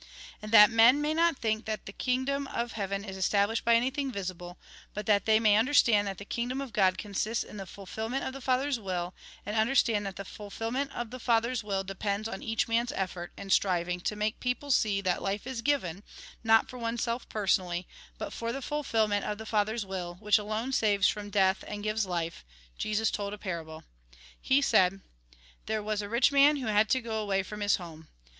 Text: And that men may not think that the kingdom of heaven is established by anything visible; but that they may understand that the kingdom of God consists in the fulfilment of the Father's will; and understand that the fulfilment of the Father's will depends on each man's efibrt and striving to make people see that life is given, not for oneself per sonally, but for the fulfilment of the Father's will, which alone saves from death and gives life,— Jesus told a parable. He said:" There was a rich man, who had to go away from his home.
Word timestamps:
And 0.41 0.51
that 0.51 0.71
men 0.71 0.99
may 0.99 1.13
not 1.13 1.37
think 1.37 1.65
that 1.65 1.85
the 1.85 1.93
kingdom 1.93 2.47
of 2.47 2.71
heaven 2.71 3.05
is 3.05 3.15
established 3.15 3.63
by 3.63 3.75
anything 3.75 4.11
visible; 4.11 4.57
but 4.95 5.05
that 5.05 5.25
they 5.27 5.39
may 5.39 5.55
understand 5.57 6.07
that 6.07 6.17
the 6.17 6.25
kingdom 6.25 6.59
of 6.59 6.73
God 6.73 6.97
consists 6.97 7.43
in 7.43 7.57
the 7.57 7.67
fulfilment 7.67 8.23
of 8.23 8.33
the 8.33 8.41
Father's 8.41 8.79
will; 8.79 9.13
and 9.45 9.55
understand 9.55 10.07
that 10.07 10.15
the 10.15 10.25
fulfilment 10.25 10.91
of 10.95 11.11
the 11.11 11.19
Father's 11.19 11.63
will 11.63 11.83
depends 11.83 12.27
on 12.27 12.41
each 12.41 12.67
man's 12.67 12.91
efibrt 12.93 13.29
and 13.37 13.53
striving 13.53 13.99
to 14.01 14.15
make 14.15 14.39
people 14.39 14.71
see 14.71 15.01
that 15.01 15.21
life 15.21 15.45
is 15.45 15.61
given, 15.61 16.01
not 16.43 16.67
for 16.67 16.79
oneself 16.79 17.29
per 17.29 17.45
sonally, 17.45 17.85
but 18.17 18.33
for 18.33 18.51
the 18.51 18.63
fulfilment 18.63 19.23
of 19.23 19.37
the 19.37 19.45
Father's 19.45 19.85
will, 19.85 20.15
which 20.15 20.39
alone 20.39 20.71
saves 20.71 21.07
from 21.07 21.29
death 21.29 21.63
and 21.67 21.83
gives 21.83 22.07
life,— 22.07 22.43
Jesus 22.79 23.11
told 23.11 23.33
a 23.33 23.37
parable. 23.37 23.83
He 24.41 24.63
said:" 24.63 25.01
There 25.67 25.83
was 25.83 26.01
a 26.01 26.09
rich 26.09 26.31
man, 26.31 26.55
who 26.55 26.65
had 26.65 26.89
to 26.89 27.01
go 27.01 27.21
away 27.21 27.43
from 27.43 27.59
his 27.61 27.75
home. 27.75 28.07